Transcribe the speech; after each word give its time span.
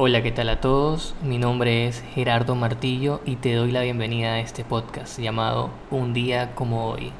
Hola, 0.00 0.22
¿qué 0.22 0.30
tal 0.30 0.48
a 0.48 0.60
todos? 0.60 1.16
Mi 1.24 1.38
nombre 1.38 1.88
es 1.88 2.02
Gerardo 2.14 2.54
Martillo 2.54 3.20
y 3.26 3.34
te 3.34 3.54
doy 3.54 3.72
la 3.72 3.82
bienvenida 3.82 4.34
a 4.34 4.38
este 4.38 4.64
podcast 4.64 5.18
llamado 5.18 5.70
Un 5.90 6.14
día 6.14 6.54
como 6.54 6.88
hoy. 6.88 7.10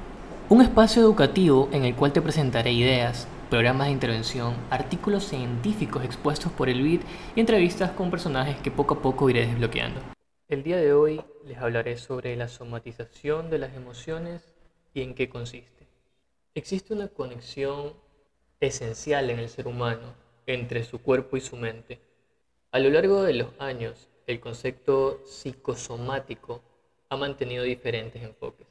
Un 0.49 0.63
espacio 0.63 1.03
educativo 1.03 1.69
en 1.73 1.85
el 1.85 1.97
cual 1.97 2.13
te 2.13 2.23
presentaré 2.23 2.71
ideas, 2.71 3.27
programas 3.51 3.89
de 3.89 3.95
intervención, 3.95 4.55
artículos 4.71 5.25
científicos 5.25 6.05
expuestos 6.05 6.53
por 6.53 6.69
el 6.69 6.81
BID 6.81 7.01
y 7.35 7.41
entrevistas 7.41 7.91
con 7.91 8.13
personajes 8.13 8.59
que 8.59 8.71
poco 8.71 8.95
a 8.95 9.03
poco 9.03 9.29
iré 9.29 9.49
desbloqueando. 9.49 10.01
El 10.47 10.63
día 10.63 10.77
de 10.77 10.93
hoy 10.93 11.21
les 11.47 11.59
hablaré 11.59 11.97
sobre 11.97 12.37
la 12.37 12.47
somatización 12.47 13.51
de 13.51 13.59
las 13.59 13.75
emociones 13.75 14.55
y 14.95 15.03
en 15.03 15.17
qué 15.17 15.29
consiste. 15.29 15.89
Existe 16.55 16.95
una 16.95 17.09
conexión 17.09 17.95
esencial 18.61 19.31
en 19.31 19.41
el 19.41 19.49
ser 19.49 19.67
humano 19.67 20.15
entre 20.47 20.85
su 20.85 21.03
cuerpo 21.03 21.37
y 21.37 21.41
su 21.41 21.57
mente. 21.57 22.08
A 22.71 22.81
lo 22.81 22.91
largo 22.91 23.23
de 23.23 23.33
los 23.33 23.49
años, 23.59 24.11
el 24.27 24.41
concepto 24.41 25.23
psicosomático 25.25 26.61
ha 27.09 27.17
mantenido 27.17 27.65
diferentes 27.65 28.23
enfoques 28.23 28.67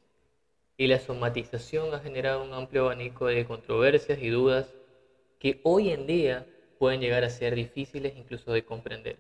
y 0.78 0.86
la 0.86 1.00
somatización 1.00 1.92
ha 1.96 2.00
generado 2.00 2.44
un 2.44 2.54
amplio 2.54 2.84
abanico 2.84 3.26
de 3.26 3.44
controversias 3.46 4.20
y 4.22 4.30
dudas 4.30 4.76
que 5.40 5.62
hoy 5.64 5.90
en 5.90 6.06
día 6.06 6.46
pueden 6.78 7.02
llegar 7.02 7.23
a 7.23 7.32
ser 7.32 7.56
difíciles 7.56 8.16
incluso 8.16 8.52
de 8.54 8.64
comprender. 8.64 9.18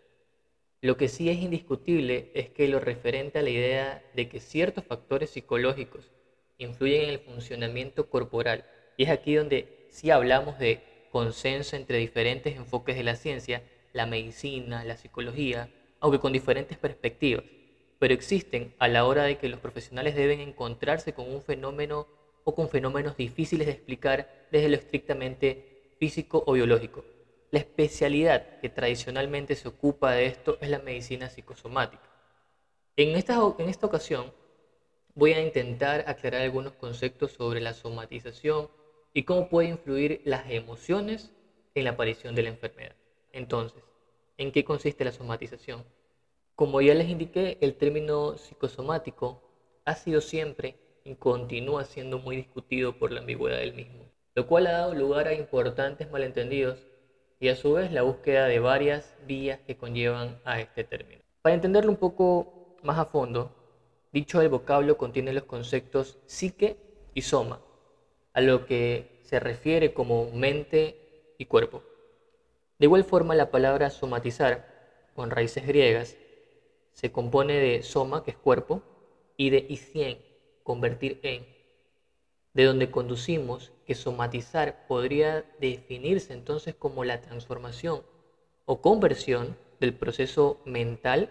Lo 0.81 0.95
que 0.95 1.07
sí 1.07 1.27
es 1.31 1.37
indiscutible 1.37 2.29
es 2.35 2.49
que 2.49 2.67
lo 2.67 2.79
referente 2.79 3.39
a 3.39 3.41
la 3.41 3.49
idea 3.49 4.03
de 4.13 4.29
que 4.29 4.39
ciertos 4.39 4.83
factores 4.83 5.31
psicológicos 5.31 6.11
influyen 6.59 7.05
en 7.05 7.09
el 7.09 7.19
funcionamiento 7.19 8.11
corporal, 8.11 8.63
y 8.95 9.05
es 9.05 9.09
aquí 9.09 9.33
donde 9.33 9.87
sí 9.89 10.11
hablamos 10.11 10.59
de 10.59 10.83
consenso 11.11 11.75
entre 11.75 11.97
diferentes 11.97 12.55
enfoques 12.55 12.95
de 12.95 13.03
la 13.03 13.15
ciencia, 13.15 13.63
la 13.97 14.05
medicina, 14.05 14.85
la 14.85 14.95
psicología, 14.95 15.69
aunque 15.99 16.19
con 16.19 16.31
diferentes 16.31 16.77
perspectivas, 16.77 17.43
pero 17.99 18.13
existen 18.13 18.73
a 18.79 18.87
la 18.87 19.05
hora 19.05 19.23
de 19.23 19.37
que 19.37 19.49
los 19.49 19.59
profesionales 19.59 20.15
deben 20.15 20.39
encontrarse 20.39 21.13
con 21.13 21.29
un 21.29 21.41
fenómeno 21.41 22.07
o 22.43 22.55
con 22.55 22.69
fenómenos 22.69 23.17
difíciles 23.17 23.67
de 23.67 23.73
explicar 23.73 24.47
desde 24.51 24.69
lo 24.69 24.75
estrictamente 24.75 25.93
físico 25.99 26.43
o 26.45 26.53
biológico. 26.53 27.03
La 27.51 27.59
especialidad 27.59 28.59
que 28.61 28.69
tradicionalmente 28.69 29.55
se 29.55 29.67
ocupa 29.67 30.11
de 30.11 30.27
esto 30.27 30.57
es 30.61 30.69
la 30.69 30.79
medicina 30.79 31.29
psicosomática. 31.29 32.07
En 32.95 33.15
esta, 33.15 33.39
en 33.57 33.69
esta 33.69 33.87
ocasión 33.87 34.31
voy 35.15 35.33
a 35.33 35.41
intentar 35.41 36.03
aclarar 36.07 36.41
algunos 36.41 36.73
conceptos 36.73 37.31
sobre 37.31 37.61
la 37.61 37.73
somatización 37.73 38.69
y 39.13 39.23
cómo 39.23 39.49
puede 39.49 39.69
influir 39.69 40.21
las 40.25 40.49
emociones 40.51 41.31
en 41.73 41.85
la 41.85 41.91
aparición 41.91 42.35
de 42.35 42.43
la 42.43 42.49
enfermedad. 42.49 42.95
Entonces, 43.31 43.83
¿en 44.37 44.51
qué 44.51 44.63
consiste 44.63 45.05
la 45.05 45.11
somatización? 45.11 45.83
Como 46.55 46.81
ya 46.81 46.93
les 46.93 47.09
indiqué, 47.09 47.57
el 47.61 47.75
término 47.75 48.37
psicosomático 48.37 49.41
ha 49.85 49.95
sido 49.95 50.21
siempre 50.21 50.75
y 51.03 51.15
continúa 51.15 51.85
siendo 51.85 52.19
muy 52.19 52.35
discutido 52.35 52.97
por 52.97 53.11
la 53.11 53.19
ambigüedad 53.21 53.59
del 53.59 53.73
mismo, 53.73 54.05
lo 54.35 54.47
cual 54.47 54.67
ha 54.67 54.71
dado 54.71 54.93
lugar 54.93 55.27
a 55.27 55.33
importantes 55.33 56.09
malentendidos 56.11 56.87
y 57.39 57.49
a 57.49 57.55
su 57.55 57.73
vez 57.73 57.91
la 57.91 58.01
búsqueda 58.01 58.47
de 58.47 58.59
varias 58.59 59.15
vías 59.27 59.59
que 59.67 59.77
conllevan 59.77 60.39
a 60.43 60.59
este 60.59 60.83
término. 60.83 61.21
Para 61.41 61.55
entenderlo 61.55 61.91
un 61.91 61.97
poco 61.97 62.75
más 62.83 62.97
a 62.97 63.05
fondo, 63.05 63.51
dicho 64.11 64.41
el 64.41 64.49
vocablo 64.49 64.97
contiene 64.97 65.33
los 65.33 65.43
conceptos 65.43 66.17
psique 66.25 66.77
y 67.13 67.21
soma, 67.21 67.61
a 68.33 68.41
lo 68.41 68.65
que 68.65 69.19
se 69.21 69.39
refiere 69.39 69.93
como 69.93 70.31
mente 70.31 71.35
y 71.37 71.45
cuerpo. 71.45 71.83
De 72.79 72.85
igual 72.85 73.03
forma, 73.03 73.35
la 73.35 73.51
palabra 73.51 73.89
somatizar, 73.89 74.63
con 75.15 75.31
raíces 75.31 75.65
griegas, 75.65 76.15
se 76.93 77.11
compone 77.11 77.53
de 77.53 77.81
soma, 77.81 78.23
que 78.23 78.31
es 78.31 78.37
cuerpo, 78.37 78.81
y 79.35 79.49
de 79.49 79.65
isien, 79.69 80.19
convertir 80.63 81.19
en, 81.23 81.45
de 82.53 82.63
donde 82.63 82.89
conducimos 82.89 83.71
que 83.85 83.95
somatizar 83.95 84.87
podría 84.87 85.45
definirse 85.59 86.33
entonces 86.33 86.75
como 86.75 87.03
la 87.03 87.21
transformación 87.21 88.03
o 88.65 88.81
conversión 88.81 89.55
del 89.79 89.93
proceso 89.93 90.57
mental 90.65 91.29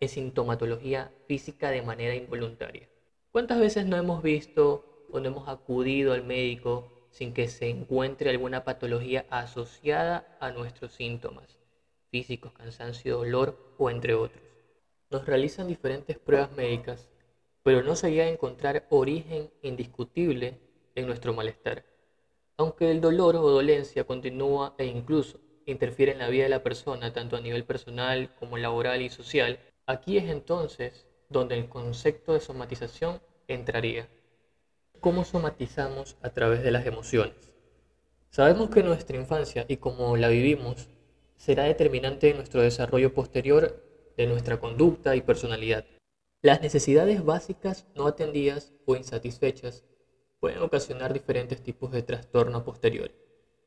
en 0.00 0.08
sintomatología 0.08 1.12
física 1.26 1.70
de 1.70 1.82
manera 1.82 2.14
involuntaria. 2.14 2.88
¿Cuántas 3.30 3.58
veces 3.60 3.86
no 3.86 3.96
hemos 3.96 4.22
visto 4.22 4.82
o 5.12 5.20
no 5.20 5.28
hemos 5.28 5.48
acudido 5.48 6.14
al 6.14 6.24
médico 6.24 6.93
sin 7.14 7.32
que 7.32 7.46
se 7.46 7.68
encuentre 7.68 8.28
alguna 8.28 8.64
patología 8.64 9.24
asociada 9.30 10.36
a 10.40 10.50
nuestros 10.50 10.92
síntomas 10.92 11.60
físicos, 12.10 12.52
cansancio, 12.52 13.18
dolor 13.18 13.56
o 13.78 13.88
entre 13.88 14.14
otros. 14.14 14.42
Nos 15.10 15.24
realizan 15.24 15.68
diferentes 15.68 16.18
pruebas 16.18 16.50
médicas, 16.56 17.08
pero 17.62 17.82
no 17.82 17.94
se 17.94 18.10
llega 18.10 18.24
a 18.24 18.28
encontrar 18.28 18.84
origen 18.88 19.48
indiscutible 19.62 20.58
en 20.96 21.06
nuestro 21.06 21.32
malestar. 21.32 21.84
Aunque 22.56 22.90
el 22.90 23.00
dolor 23.00 23.36
o 23.36 23.48
dolencia 23.48 24.04
continúa 24.04 24.74
e 24.76 24.84
incluso 24.84 25.38
interfiere 25.66 26.12
en 26.12 26.18
la 26.18 26.28
vida 26.28 26.44
de 26.44 26.50
la 26.50 26.62
persona, 26.64 27.12
tanto 27.12 27.36
a 27.36 27.40
nivel 27.40 27.64
personal 27.64 28.28
como 28.34 28.58
laboral 28.58 29.02
y 29.02 29.08
social, 29.08 29.60
aquí 29.86 30.18
es 30.18 30.28
entonces 30.28 31.06
donde 31.28 31.56
el 31.56 31.68
concepto 31.68 32.32
de 32.32 32.40
somatización 32.40 33.20
entraría 33.46 34.08
cómo 35.04 35.26
somatizamos 35.26 36.16
a 36.22 36.30
través 36.30 36.62
de 36.62 36.70
las 36.70 36.86
emociones. 36.86 37.52
Sabemos 38.30 38.70
que 38.70 38.82
nuestra 38.82 39.18
infancia 39.18 39.66
y 39.68 39.76
cómo 39.76 40.16
la 40.16 40.28
vivimos 40.28 40.88
será 41.36 41.64
determinante 41.64 42.30
en 42.30 42.36
nuestro 42.36 42.62
desarrollo 42.62 43.12
posterior 43.12 43.84
de 44.16 44.26
nuestra 44.26 44.58
conducta 44.60 45.14
y 45.14 45.20
personalidad. 45.20 45.84
Las 46.40 46.62
necesidades 46.62 47.22
básicas 47.22 47.86
no 47.94 48.06
atendidas 48.06 48.72
o 48.86 48.96
insatisfechas 48.96 49.84
pueden 50.40 50.62
ocasionar 50.62 51.12
diferentes 51.12 51.62
tipos 51.62 51.92
de 51.92 52.02
trastorno 52.02 52.64
posterior. 52.64 53.12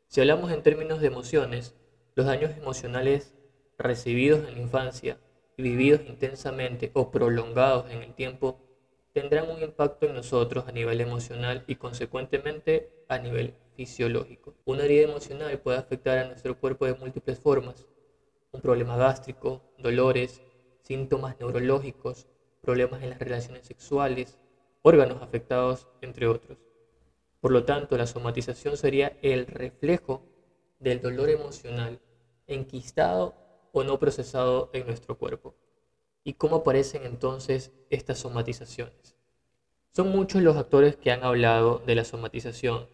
Si 0.08 0.22
hablamos 0.22 0.52
en 0.52 0.64
términos 0.64 1.02
de 1.02 1.08
emociones, 1.08 1.76
los 2.16 2.26
daños 2.26 2.58
emocionales 2.58 3.36
recibidos 3.78 4.40
en 4.48 4.56
la 4.56 4.62
infancia 4.62 5.20
y 5.56 5.62
vividos 5.62 6.02
intensamente 6.08 6.90
o 6.96 7.12
prolongados 7.12 7.92
en 7.92 8.02
el 8.02 8.16
tiempo 8.16 8.67
tendrán 9.20 9.50
un 9.50 9.60
impacto 9.64 10.06
en 10.06 10.14
nosotros 10.14 10.68
a 10.68 10.72
nivel 10.72 11.02
emocional 11.02 11.64
y 11.66 11.74
consecuentemente 11.74 12.92
a 13.08 13.18
nivel 13.18 13.56
fisiológico. 13.76 14.54
Una 14.64 14.84
herida 14.84 15.06
emocional 15.06 15.58
puede 15.58 15.80
afectar 15.80 16.20
a 16.20 16.28
nuestro 16.28 16.56
cuerpo 16.56 16.86
de 16.86 16.94
múltiples 16.94 17.40
formas. 17.40 17.88
Un 18.52 18.62
problema 18.62 18.96
gástrico, 18.96 19.64
dolores, 19.76 20.44
síntomas 20.84 21.36
neurológicos, 21.40 22.28
problemas 22.62 23.02
en 23.02 23.10
las 23.10 23.18
relaciones 23.18 23.66
sexuales, 23.66 24.38
órganos 24.84 25.20
afectados, 25.24 25.88
entre 26.00 26.28
otros. 26.28 26.60
Por 27.40 27.52
lo 27.52 27.66
tanto, 27.66 27.98
la 27.98 28.06
somatización 28.06 28.78
sería 28.78 29.18
el 29.24 29.48
reflejo 29.48 30.22
del 30.78 31.02
dolor 31.02 31.32
emocional 31.32 32.00
enquistado 32.46 33.34
o 33.72 33.84
no 33.84 33.98
procesado 33.98 34.70
en 34.74 34.86
nuestro 34.86 35.18
cuerpo. 35.18 35.56
¿Y 36.28 36.34
cómo 36.34 36.58
aparecen 36.58 37.06
entonces 37.06 37.72
estas 37.90 38.20
somatizaciones? 38.20 39.16
Son 39.96 40.10
muchos 40.10 40.42
los 40.42 40.58
actores 40.58 40.98
que 40.98 41.10
han 41.10 41.24
hablado 41.24 41.82
de 41.86 41.96
la 41.96 42.04
somatización 42.04 42.90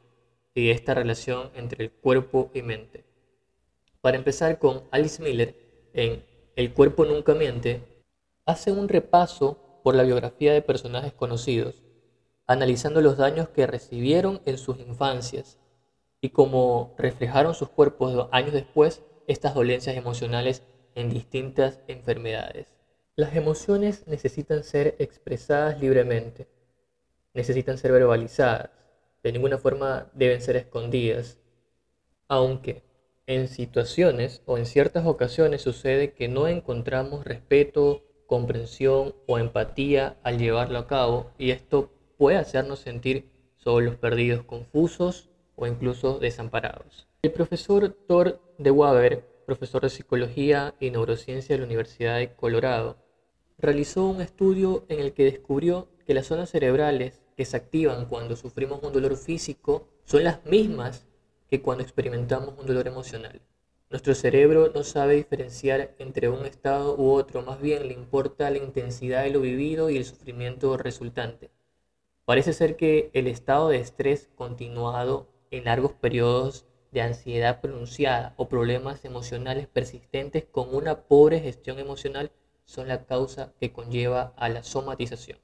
y 0.54 0.68
de 0.68 0.72
esta 0.72 0.94
relación 0.94 1.50
entre 1.56 1.84
el 1.84 1.92
cuerpo 1.92 2.52
y 2.54 2.62
mente. 2.62 3.06
Para 4.02 4.18
empezar 4.18 4.60
con 4.60 4.84
Alice 4.92 5.20
Miller 5.20 5.56
en 5.94 6.24
El 6.56 6.74
cuerpo 6.76 7.06
nunca 7.06 7.34
miente, 7.34 7.82
hace 8.46 8.72
un 8.72 8.88
repaso 8.88 9.58
por 9.84 9.96
la 9.96 10.04
biografía 10.04 10.54
de 10.54 10.62
personajes 10.62 11.14
conocidos, 11.14 11.82
analizando 12.46 13.02
los 13.02 13.18
daños 13.18 13.50
que 13.50 13.66
recibieron 13.66 14.44
en 14.46 14.60
sus 14.60 14.78
infancias 14.78 15.58
y 16.22 16.30
cómo 16.30 16.94
reflejaron 17.00 17.56
sus 17.56 17.70
cuerpos 17.70 18.28
años 18.32 18.54
después 18.54 19.02
estas 19.26 19.56
dolencias 19.56 19.98
emocionales 19.98 20.62
en 20.94 21.10
distintas 21.10 21.80
enfermedades. 21.88 22.73
Las 23.16 23.36
emociones 23.36 24.08
necesitan 24.08 24.64
ser 24.64 24.96
expresadas 24.98 25.80
libremente, 25.80 26.48
necesitan 27.36 27.78
ser 27.78 27.92
verbalizadas, 27.92 28.72
de 29.22 29.32
ninguna 29.32 29.60
forma 29.60 30.10
deben 30.16 30.42
ser 30.42 30.56
escondidas, 30.56 31.38
aunque 32.28 32.82
en 33.28 33.48
situaciones 33.48 34.42
o 34.48 34.58
en 34.58 34.66
ciertas 34.66 35.06
ocasiones 35.06 35.62
sucede 35.62 36.14
que 36.14 36.28
no 36.28 36.48
encontramos 36.48 37.24
respeto, 37.24 38.04
comprensión 38.26 39.14
o 39.28 39.38
empatía 39.38 40.18
al 40.24 40.40
llevarlo 40.40 40.80
a 40.80 40.88
cabo 40.88 41.30
y 41.38 41.52
esto 41.52 41.92
puede 42.18 42.38
hacernos 42.38 42.80
sentir 42.80 43.30
solos, 43.58 43.96
perdidos, 43.96 44.44
confusos 44.44 45.30
o 45.56 45.68
incluso 45.68 46.18
desamparados. 46.18 47.08
El 47.22 47.32
profesor 47.32 47.96
Thor 48.08 48.42
de 48.58 48.72
Waber, 48.72 49.24
profesor 49.46 49.84
de 49.84 49.92
psicología 49.92 50.74
y 50.80 50.90
neurociencia 50.90 51.54
de 51.54 51.60
la 51.60 51.68
Universidad 51.68 52.18
de 52.18 52.34
Colorado, 52.34 53.03
realizó 53.58 54.06
un 54.06 54.22
estudio 54.22 54.86
en 54.90 55.00
el 55.00 55.14
que 55.14 55.26
descubrió 55.26 55.88
que 56.06 56.14
las 56.14 56.28
zonas 56.28 56.50
cerebrales 56.50 57.22
que 57.36 57.46
se 57.46 57.58
activan 57.58 58.06
cuando 58.06 58.36
sufrimos 58.36 58.82
un 58.84 58.94
dolor 58.94 59.16
físico 59.18 59.88
son 60.04 60.24
las 60.24 60.46
mismas 60.46 61.08
que 61.50 61.62
cuando 61.62 61.84
experimentamos 61.84 62.56
un 62.60 62.66
dolor 62.66 62.88
emocional. 62.88 63.42
Nuestro 63.90 64.16
cerebro 64.16 64.72
no 64.74 64.84
sabe 64.84 65.16
diferenciar 65.16 65.94
entre 66.00 66.28
un 66.28 66.46
estado 66.46 66.96
u 66.98 67.12
otro, 67.12 67.44
más 67.44 67.62
bien 67.62 67.88
le 67.88 67.94
importa 67.94 68.50
la 68.50 68.58
intensidad 68.58 69.24
de 69.24 69.30
lo 69.30 69.42
vivido 69.42 69.90
y 69.90 69.98
el 69.98 70.06
sufrimiento 70.06 70.76
resultante. 70.78 71.52
Parece 72.26 72.54
ser 72.54 72.76
que 72.76 73.12
el 73.14 73.28
estado 73.28 73.70
de 73.70 73.78
estrés 73.78 74.30
continuado 74.36 75.28
en 75.52 75.66
largos 75.66 75.94
periodos 75.94 76.66
de 76.92 77.02
ansiedad 77.02 77.62
pronunciada 77.62 78.34
o 78.38 78.48
problemas 78.48 79.04
emocionales 79.06 79.68
persistentes 79.68 80.46
con 80.46 80.74
una 80.74 81.04
pobre 81.04 81.40
gestión 81.40 81.80
emocional 81.80 82.32
son 82.66 82.88
la 82.88 83.06
causa 83.06 83.54
que 83.60 83.72
conlleva 83.72 84.34
a 84.38 84.50
la 84.50 84.64
somatización. 84.64 85.40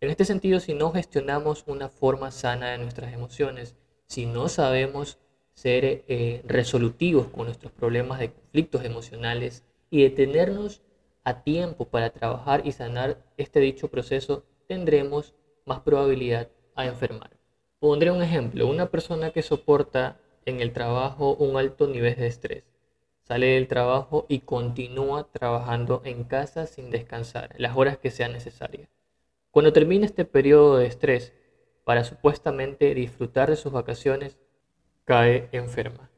En 0.00 0.10
este 0.10 0.24
sentido, 0.24 0.60
si 0.60 0.74
no 0.74 0.92
gestionamos 0.92 1.64
una 1.66 1.88
forma 1.88 2.30
sana 2.30 2.70
de 2.70 2.78
nuestras 2.78 3.12
emociones, 3.12 3.76
si 4.06 4.26
no 4.26 4.48
sabemos 4.48 5.18
ser 5.54 5.84
eh, 5.84 6.42
resolutivos 6.46 7.28
con 7.28 7.44
nuestros 7.44 7.72
problemas 7.72 8.18
de 8.18 8.32
conflictos 8.32 8.84
emocionales 8.84 9.64
y 9.90 10.02
detenernos 10.02 10.80
a 11.22 11.42
tiempo 11.42 11.84
para 11.84 12.10
trabajar 12.10 12.66
y 12.66 12.72
sanar 12.72 13.18
este 13.36 13.60
dicho 13.60 13.88
proceso, 13.88 14.44
tendremos 14.66 15.34
más 15.66 15.80
probabilidad 15.80 16.48
a 16.74 16.86
enfermar. 16.86 17.30
Pondré 17.78 18.10
un 18.10 18.22
ejemplo, 18.22 18.66
una 18.66 18.90
persona 18.90 19.32
que 19.32 19.42
soporta 19.42 20.18
en 20.46 20.60
el 20.60 20.72
trabajo 20.72 21.34
un 21.34 21.56
alto 21.56 21.86
nivel 21.86 22.16
de 22.16 22.26
estrés, 22.26 22.64
sale 23.30 23.46
del 23.46 23.68
trabajo 23.68 24.26
y 24.28 24.40
continúa 24.40 25.30
trabajando 25.30 26.02
en 26.04 26.24
casa 26.24 26.66
sin 26.66 26.90
descansar 26.90 27.54
las 27.58 27.76
horas 27.76 27.96
que 27.96 28.10
sean 28.10 28.32
necesarias. 28.32 28.88
Cuando 29.52 29.72
termina 29.72 30.04
este 30.04 30.24
periodo 30.24 30.78
de 30.78 30.86
estrés, 30.86 31.32
para 31.84 32.02
supuestamente 32.02 32.92
disfrutar 32.92 33.48
de 33.48 33.54
sus 33.54 33.70
vacaciones, 33.70 34.36
cae 35.04 35.48
enferma. 35.52 36.10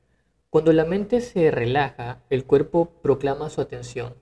Cuando 0.49 0.73
la 0.73 0.87
mente 0.87 1.21
se 1.21 1.51
relaja, 1.51 2.23
el 2.31 2.47
cuerpo 2.47 3.03
proclama 3.03 3.51
su 3.51 3.61
atención 3.61 4.15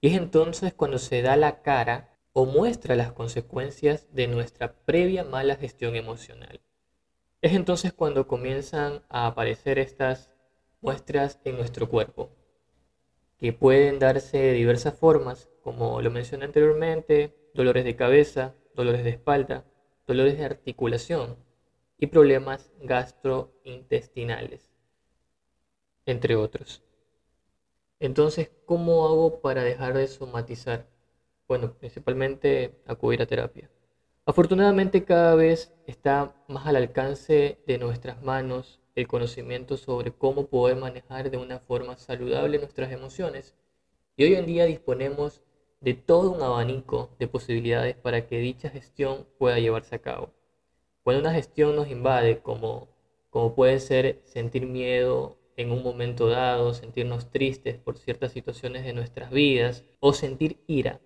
y 0.00 0.08
es 0.08 0.16
entonces 0.16 0.72
cuando 0.72 0.96
se 0.96 1.20
da 1.20 1.36
la 1.36 1.60
cara 1.60 2.16
o 2.32 2.46
muestra 2.46 2.96
las 2.96 3.12
consecuencias 3.12 4.06
de 4.14 4.26
nuestra 4.26 4.72
previa 4.72 5.22
mala 5.22 5.56
gestión 5.56 5.96
emocional. 5.96 6.62
Es 7.42 7.52
entonces 7.52 7.92
cuando 7.92 8.26
comienzan 8.26 9.02
a 9.10 9.26
aparecer 9.26 9.78
estas 9.78 10.30
muestras 10.80 11.40
en 11.44 11.58
nuestro 11.58 11.90
cuerpo, 11.90 12.37
que 13.38 13.52
pueden 13.52 13.98
darse 13.98 14.38
de 14.38 14.52
diversas 14.52 14.94
formas, 14.94 15.48
como 15.62 16.02
lo 16.02 16.10
mencioné 16.10 16.44
anteriormente, 16.46 17.34
dolores 17.54 17.84
de 17.84 17.96
cabeza, 17.96 18.54
dolores 18.74 19.04
de 19.04 19.10
espalda, 19.10 19.64
dolores 20.06 20.38
de 20.38 20.44
articulación 20.44 21.36
y 21.98 22.06
problemas 22.08 22.70
gastrointestinales, 22.82 24.70
entre 26.06 26.36
otros. 26.36 26.82
Entonces, 28.00 28.50
¿cómo 28.64 29.06
hago 29.06 29.40
para 29.40 29.62
dejar 29.62 29.94
de 29.94 30.06
somatizar? 30.06 30.86
bueno, 31.48 31.72
principalmente 31.72 32.78
acudir 32.86 33.22
a 33.22 33.26
terapia. 33.26 33.70
Afortunadamente 34.26 35.04
cada 35.04 35.34
vez 35.34 35.72
está 35.86 36.36
más 36.46 36.66
al 36.66 36.76
alcance 36.76 37.58
de 37.66 37.78
nuestras 37.78 38.22
manos 38.22 38.77
el 38.98 39.06
conocimiento 39.06 39.76
sobre 39.76 40.10
cómo 40.10 40.46
poder 40.48 40.76
manejar 40.76 41.30
de 41.30 41.36
una 41.36 41.60
forma 41.60 41.96
saludable 41.96 42.58
nuestras 42.58 42.90
emociones 42.90 43.54
y 44.16 44.24
hoy 44.24 44.34
en 44.34 44.44
día 44.44 44.64
disponemos 44.64 45.40
de 45.80 45.94
todo 45.94 46.32
un 46.32 46.42
abanico 46.42 47.10
de 47.20 47.28
posibilidades 47.28 47.94
para 47.94 48.26
que 48.26 48.40
dicha 48.40 48.70
gestión 48.70 49.24
pueda 49.38 49.60
llevarse 49.60 49.94
a 49.94 50.00
cabo. 50.00 50.30
Cuando 51.04 51.20
una 51.20 51.32
gestión 51.32 51.76
nos 51.76 51.88
invade, 51.88 52.40
como, 52.40 52.88
como 53.30 53.54
puede 53.54 53.78
ser 53.78 54.20
sentir 54.24 54.66
miedo 54.66 55.36
en 55.56 55.70
un 55.70 55.84
momento 55.84 56.28
dado, 56.28 56.74
sentirnos 56.74 57.30
tristes 57.30 57.78
por 57.78 57.98
ciertas 57.98 58.32
situaciones 58.32 58.84
de 58.84 58.94
nuestras 58.94 59.30
vidas 59.30 59.84
o 60.00 60.12
sentir 60.12 60.58
ira, 60.66 61.00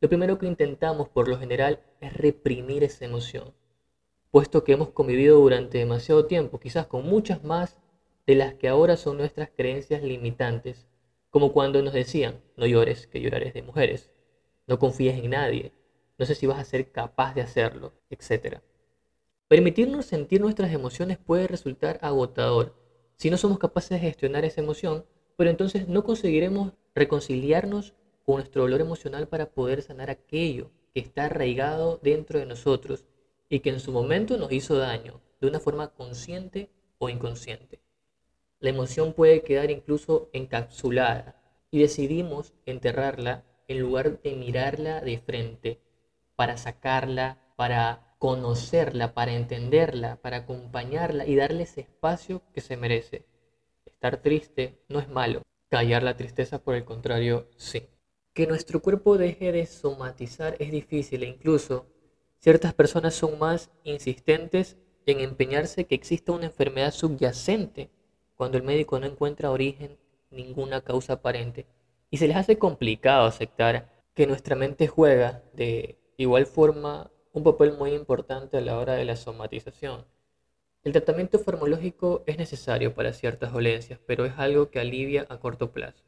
lo 0.00 0.08
primero 0.08 0.38
que 0.38 0.46
intentamos 0.46 1.10
por 1.10 1.28
lo 1.28 1.38
general 1.38 1.80
es 2.00 2.14
reprimir 2.14 2.82
esa 2.82 3.04
emoción, 3.04 3.52
puesto 4.36 4.64
que 4.64 4.72
hemos 4.72 4.90
convivido 4.90 5.38
durante 5.40 5.78
demasiado 5.78 6.26
tiempo, 6.26 6.60
quizás 6.60 6.86
con 6.86 7.06
muchas 7.06 7.42
más 7.42 7.78
de 8.26 8.34
las 8.34 8.52
que 8.52 8.68
ahora 8.68 8.98
son 8.98 9.16
nuestras 9.16 9.48
creencias 9.48 10.02
limitantes, 10.02 10.86
como 11.30 11.54
cuando 11.54 11.80
nos 11.80 11.94
decían, 11.94 12.42
no 12.54 12.66
llores, 12.66 13.06
que 13.06 13.22
llorar 13.22 13.44
es 13.44 13.54
de 13.54 13.62
mujeres, 13.62 14.10
no 14.66 14.78
confíes 14.78 15.16
en 15.16 15.30
nadie, 15.30 15.72
no 16.18 16.26
sé 16.26 16.34
si 16.34 16.46
vas 16.46 16.58
a 16.58 16.64
ser 16.64 16.92
capaz 16.92 17.32
de 17.32 17.40
hacerlo, 17.40 17.94
etc. 18.10 18.58
Permitirnos 19.48 20.04
sentir 20.04 20.42
nuestras 20.42 20.70
emociones 20.70 21.16
puede 21.16 21.46
resultar 21.46 21.98
agotador. 22.02 22.74
Si 23.16 23.30
no 23.30 23.38
somos 23.38 23.58
capaces 23.58 23.88
de 23.88 24.00
gestionar 24.00 24.44
esa 24.44 24.60
emoción, 24.60 25.06
pero 25.38 25.48
entonces 25.48 25.88
no 25.88 26.04
conseguiremos 26.04 26.74
reconciliarnos 26.94 27.94
con 28.26 28.34
nuestro 28.34 28.60
dolor 28.60 28.82
emocional 28.82 29.28
para 29.28 29.48
poder 29.48 29.80
sanar 29.80 30.10
aquello 30.10 30.70
que 30.92 31.00
está 31.00 31.24
arraigado 31.24 31.98
dentro 32.02 32.38
de 32.38 32.44
nosotros 32.44 33.06
y 33.48 33.60
que 33.60 33.70
en 33.70 33.80
su 33.80 33.92
momento 33.92 34.36
nos 34.36 34.52
hizo 34.52 34.76
daño 34.76 35.20
de 35.40 35.48
una 35.48 35.60
forma 35.60 35.88
consciente 35.88 36.70
o 36.98 37.08
inconsciente. 37.08 37.80
La 38.58 38.70
emoción 38.70 39.12
puede 39.12 39.42
quedar 39.42 39.70
incluso 39.70 40.30
encapsulada 40.32 41.40
y 41.70 41.80
decidimos 41.80 42.54
enterrarla 42.64 43.44
en 43.68 43.80
lugar 43.80 44.20
de 44.22 44.34
mirarla 44.34 45.00
de 45.00 45.18
frente 45.18 45.80
para 46.36 46.56
sacarla, 46.56 47.38
para 47.56 48.14
conocerla, 48.18 49.14
para 49.14 49.34
entenderla, 49.34 50.16
para 50.16 50.38
acompañarla 50.38 51.26
y 51.26 51.36
darle 51.36 51.64
ese 51.64 51.82
espacio 51.82 52.42
que 52.54 52.60
se 52.60 52.76
merece. 52.76 53.26
Estar 53.84 54.22
triste 54.22 54.80
no 54.88 55.00
es 55.00 55.08
malo, 55.08 55.42
callar 55.68 56.02
la 56.02 56.16
tristeza 56.16 56.62
por 56.62 56.74
el 56.74 56.84
contrario 56.84 57.48
sí. 57.56 57.88
Que 58.32 58.46
nuestro 58.46 58.80
cuerpo 58.80 59.16
deje 59.16 59.52
de 59.52 59.66
somatizar 59.66 60.56
es 60.58 60.70
difícil 60.70 61.22
e 61.22 61.28
incluso 61.28 61.86
ciertas 62.38 62.74
personas 62.74 63.14
son 63.14 63.38
más 63.38 63.70
insistentes 63.84 64.76
en 65.06 65.20
empeñarse 65.20 65.86
que 65.86 65.94
exista 65.94 66.32
una 66.32 66.46
enfermedad 66.46 66.92
subyacente 66.92 67.90
cuando 68.34 68.58
el 68.58 68.64
médico 68.64 68.98
no 68.98 69.06
encuentra 69.06 69.50
origen 69.50 69.98
ninguna 70.30 70.80
causa 70.80 71.14
aparente 71.14 71.66
y 72.10 72.18
se 72.18 72.28
les 72.28 72.36
hace 72.36 72.58
complicado 72.58 73.26
aceptar 73.26 73.88
que 74.14 74.26
nuestra 74.26 74.56
mente 74.56 74.88
juega 74.88 75.42
de 75.52 75.98
igual 76.16 76.46
forma 76.46 77.10
un 77.32 77.44
papel 77.44 77.72
muy 77.72 77.92
importante 77.92 78.56
a 78.56 78.62
la 78.62 78.78
hora 78.78 78.94
de 78.94 79.04
la 79.04 79.16
somatización. 79.16 80.06
El 80.82 80.92
tratamiento 80.92 81.38
farmacológico 81.38 82.22
es 82.26 82.38
necesario 82.38 82.94
para 82.94 83.12
ciertas 83.12 83.52
dolencias, 83.52 83.98
pero 84.06 84.24
es 84.24 84.32
algo 84.38 84.70
que 84.70 84.80
alivia 84.80 85.26
a 85.28 85.38
corto 85.38 85.72
plazo. 85.72 86.04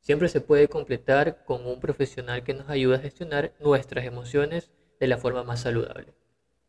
Siempre 0.00 0.28
se 0.28 0.40
puede 0.40 0.68
completar 0.68 1.44
con 1.44 1.66
un 1.66 1.80
profesional 1.80 2.42
que 2.42 2.54
nos 2.54 2.68
ayude 2.68 2.96
a 2.96 3.00
gestionar 3.00 3.54
nuestras 3.60 4.04
emociones 4.04 4.70
de 4.98 5.06
la 5.06 5.18
forma 5.18 5.42
más 5.42 5.60
saludable. 5.60 6.12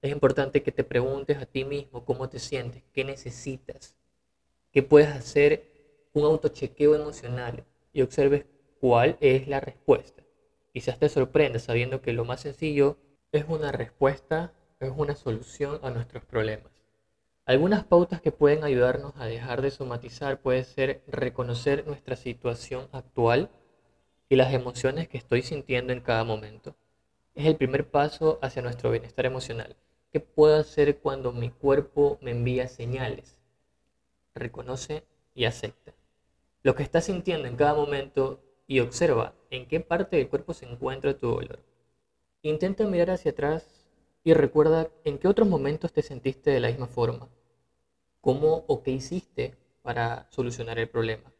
Es 0.02 0.12
importante 0.12 0.64
que 0.64 0.72
te 0.72 0.84
preguntes 0.84 1.38
a 1.38 1.46
ti 1.46 1.66
mismo 1.66 2.06
cómo 2.06 2.30
te 2.30 2.40
sientes, 2.40 2.84
qué 2.94 3.04
necesitas, 3.04 3.96
qué 4.72 4.84
puedes 4.84 5.10
hacer 5.10 5.70
un 6.14 6.26
autochequeo 6.26 6.96
emocional 6.96 7.66
y 7.94 8.02
observes 8.02 8.46
cuál 8.80 9.18
es 9.20 9.48
la 9.48 9.60
respuesta. 9.60 10.24
Quizás 10.74 11.00
te 11.00 11.10
sorprenda 11.10 11.60
sabiendo 11.60 12.02
que 12.02 12.14
lo 12.14 12.26
más 12.26 12.42
sencillo 12.42 12.98
es 13.32 13.46
una 13.48 13.72
respuesta, 13.72 14.54
es 14.80 14.92
una 14.96 15.16
solución 15.16 15.80
a 15.84 15.90
nuestros 15.90 16.24
problemas. 16.24 16.72
Algunas 17.46 17.84
pautas 17.84 18.22
que 18.22 18.32
pueden 18.32 18.64
ayudarnos 18.64 19.14
a 19.18 19.26
dejar 19.26 19.62
de 19.62 19.72
somatizar 19.72 20.40
puede 20.40 20.64
ser 20.64 21.02
reconocer 21.08 21.86
nuestra 21.88 22.16
situación 22.16 22.88
actual 22.92 23.50
y 24.30 24.36
las 24.36 24.54
emociones 24.54 25.08
que 25.08 25.18
estoy 25.18 25.42
sintiendo 25.42 25.92
en 25.92 26.02
cada 26.02 26.24
momento. 26.24 26.76
Es 27.40 27.46
el 27.46 27.56
primer 27.56 27.90
paso 27.90 28.38
hacia 28.42 28.62
nuestro 28.62 28.92
bienestar 28.92 29.26
emocional. 29.26 29.78
¿Qué 30.12 30.20
puedo 30.20 30.58
hacer 30.58 30.98
cuando 30.98 31.32
mi 31.32 31.50
cuerpo 31.50 32.18
me 32.20 32.32
envía 32.32 32.68
señales? 32.68 33.38
Reconoce 34.36 35.06
y 35.34 35.46
acepta. 35.46 35.94
Lo 36.64 36.76
que 36.76 36.84
estás 36.84 37.06
sintiendo 37.06 37.48
en 37.48 37.56
cada 37.56 37.76
momento 37.76 38.44
y 38.68 38.82
observa 38.82 39.36
en 39.52 39.70
qué 39.70 39.80
parte 39.80 40.18
del 40.18 40.28
cuerpo 40.28 40.54
se 40.54 40.66
encuentra 40.66 41.18
tu 41.18 41.30
dolor. 41.30 41.60
Intenta 42.42 42.86
mirar 42.88 43.12
hacia 43.12 43.32
atrás 43.32 43.88
y 44.26 44.34
recuerda 44.34 44.90
en 45.06 45.18
qué 45.18 45.30
otros 45.30 45.48
momentos 45.48 45.94
te 45.94 46.02
sentiste 46.02 46.52
de 46.52 46.60
la 46.60 46.68
misma 46.68 46.88
forma 46.88 47.30
cómo 48.20 48.66
o 48.68 48.84
qué 48.84 48.92
hiciste 48.92 49.56
para 49.82 50.28
solucionar 50.30 50.78
el 50.78 50.90
problema. 50.90 51.32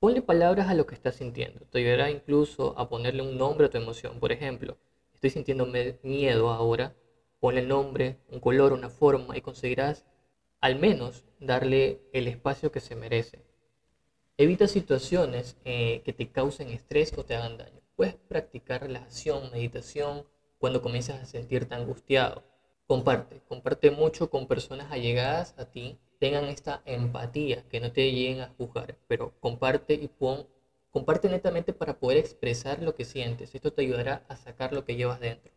Ponle 0.00 0.20
palabras 0.20 0.66
a 0.66 0.74
lo 0.74 0.84
que 0.84 0.96
estás 0.96 1.14
sintiendo. 1.14 1.60
Te 1.70 1.78
ayudará 1.78 2.10
incluso 2.10 2.76
a 2.76 2.88
ponerle 2.88 3.22
un 3.22 3.38
nombre 3.38 3.68
a 3.68 3.70
tu 3.70 3.78
emoción. 3.78 4.18
Por 4.18 4.32
ejemplo, 4.32 4.76
estoy 5.18 5.30
sintiendo 5.30 5.66
miedo 6.02 6.50
ahora. 6.50 6.94
Ponle 7.40 7.60
el 7.60 7.68
nombre, 7.68 8.18
un 8.30 8.38
color, 8.38 8.72
una 8.72 8.88
forma 8.88 9.36
y 9.36 9.40
conseguirás 9.40 10.06
al 10.60 10.78
menos 10.78 11.24
darle 11.40 12.00
el 12.12 12.28
espacio 12.28 12.70
que 12.70 12.78
se 12.78 12.94
merece. 12.94 13.44
Evita 14.36 14.68
situaciones 14.68 15.56
eh, 15.64 16.02
que 16.04 16.12
te 16.12 16.30
causen 16.30 16.68
estrés 16.68 17.12
o 17.18 17.24
te 17.24 17.34
hagan 17.34 17.58
daño. 17.58 17.80
Puedes 17.96 18.14
practicar 18.14 18.82
relajación, 18.82 19.50
meditación 19.50 20.24
cuando 20.58 20.82
comienzas 20.82 21.20
a 21.20 21.26
sentirte 21.26 21.74
angustiado. 21.74 22.44
Comparte, 22.86 23.42
comparte 23.48 23.90
mucho 23.90 24.30
con 24.30 24.46
personas 24.46 24.92
allegadas 24.92 25.54
a 25.58 25.64
ti 25.64 25.98
tengan 26.18 26.44
esta 26.46 26.82
empatía, 26.84 27.64
que 27.68 27.80
no 27.80 27.92
te 27.92 28.10
lleguen 28.12 28.40
a 28.40 28.54
juzgar, 28.56 28.96
pero 29.06 29.32
comparte 29.40 29.94
y 29.94 30.08
pon, 30.08 30.46
comparte 30.98 31.28
netamente 31.28 31.72
para 31.72 32.00
poder 32.00 32.18
expresar 32.18 32.82
lo 32.82 32.96
que 32.96 33.04
sientes. 33.04 33.54
Esto 33.54 33.72
te 33.72 33.82
ayudará 33.82 34.24
a 34.26 34.36
sacar 34.36 34.72
lo 34.72 34.84
que 34.84 34.96
llevas 34.96 35.20
dentro. 35.20 35.52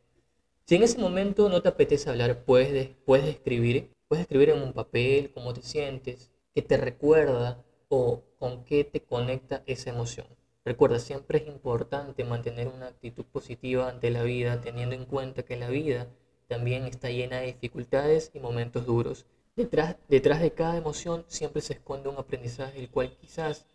Si 0.65 0.75
en 0.75 0.83
ese 0.83 0.99
momento 0.99 1.49
no 1.49 1.63
te 1.63 1.69
apetece 1.69 2.11
hablar, 2.11 2.45
puedes, 2.45 2.89
puedes 3.05 3.25
escribir, 3.25 3.89
puedes 4.07 4.21
escribir 4.21 4.51
en 4.51 4.61
un 4.61 4.71
papel 4.71 5.31
cómo 5.33 5.51
te 5.51 5.63
sientes, 5.63 6.29
qué 6.53 6.61
te 6.61 6.77
recuerda 6.77 7.65
o 7.89 8.21
con 8.37 8.63
qué 8.65 8.83
te 8.83 9.01
conecta 9.01 9.63
esa 9.65 9.89
emoción. 9.89 10.27
Recuerda, 10.63 10.99
siempre 10.99 11.39
es 11.39 11.47
importante 11.47 12.23
mantener 12.23 12.67
una 12.67 12.89
actitud 12.89 13.25
positiva 13.25 13.89
ante 13.89 14.11
la 14.11 14.21
vida, 14.21 14.61
teniendo 14.61 14.93
en 14.93 15.05
cuenta 15.05 15.41
que 15.41 15.57
la 15.57 15.69
vida 15.69 16.07
también 16.47 16.85
está 16.85 17.09
llena 17.09 17.39
de 17.39 17.47
dificultades 17.47 18.29
y 18.35 18.39
momentos 18.39 18.85
duros. 18.85 19.25
Detrás, 19.55 19.95
detrás 20.07 20.39
de 20.39 20.51
cada 20.51 20.77
emoción 20.77 21.25
siempre 21.27 21.63
se 21.63 21.73
esconde 21.73 22.09
un 22.09 22.17
aprendizaje 22.17 22.79
el 22.79 22.91
cual 22.91 23.17
quizás 23.19 23.65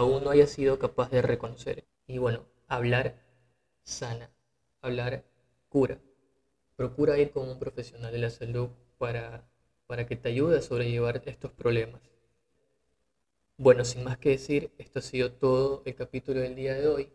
aún 0.00 0.24
no 0.24 0.30
haya 0.30 0.46
sido 0.46 0.78
capaz 0.78 1.10
de 1.10 1.22
reconocer. 1.22 1.84
Y 2.06 2.18
bueno, 2.18 2.46
hablar 2.68 3.16
sana, 3.84 4.30
hablar 4.82 5.24
cura. 5.68 6.00
Procura 6.76 7.18
ir 7.18 7.30
con 7.32 7.48
un 7.48 7.58
profesional 7.58 8.12
de 8.12 8.18
la 8.18 8.30
salud 8.30 8.70
para, 8.98 9.44
para 9.86 10.06
que 10.06 10.16
te 10.16 10.30
ayude 10.30 10.58
a 10.58 10.62
sobrellevar 10.62 11.22
estos 11.26 11.52
problemas. 11.52 12.02
Bueno, 13.58 13.84
sin 13.84 14.02
más 14.02 14.18
que 14.18 14.30
decir, 14.30 14.72
esto 14.76 14.98
ha 14.98 15.02
sido 15.02 15.30
todo 15.30 15.82
el 15.86 15.94
capítulo 15.94 16.40
del 16.40 16.56
día 16.56 16.74
de 16.74 16.88
hoy. 16.88 17.12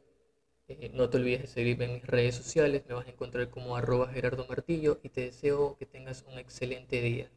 Eh, 0.68 0.92
no 0.94 1.10
te 1.10 1.18
olvides 1.18 1.42
de 1.42 1.48
seguirme 1.48 1.86
en 1.86 1.94
mis 1.96 2.06
redes 2.06 2.36
sociales, 2.36 2.84
me 2.88 2.96
vas 2.96 3.08
a 3.08 3.12
encontrar 3.12 3.50
como 3.50 3.75
arroba 3.77 4.10
Gerardo 4.10 4.46
Martillo 4.48 5.00
y 5.04 5.10
te 5.10 5.22
deseo 5.22 5.77
que 5.77 5.86
tengas 5.88 6.24
un 6.32 6.39
excelente 6.39 7.01
día. 7.01 7.32